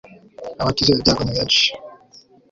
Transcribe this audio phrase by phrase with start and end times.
[0.61, 1.65] abakize ibyago nibenshi